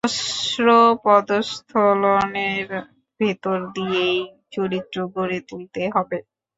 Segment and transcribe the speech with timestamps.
[0.03, 0.67] সহস্র
[1.05, 2.69] পদস্খলনের
[3.19, 4.19] ভেতর দিয়েই
[4.51, 6.17] চরিত্র গড়ে তুলতে হবে।